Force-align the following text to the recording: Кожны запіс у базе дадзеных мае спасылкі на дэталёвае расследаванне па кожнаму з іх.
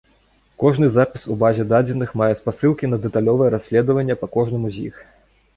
Кожны 0.61 0.87
запіс 0.93 1.25
у 1.35 1.35
базе 1.43 1.67
дадзеных 1.73 2.15
мае 2.21 2.31
спасылкі 2.41 2.91
на 2.91 2.97
дэталёвае 3.05 3.49
расследаванне 3.57 4.17
па 4.23 4.31
кожнаму 4.39 4.67
з 4.75 4.89
іх. 4.91 4.95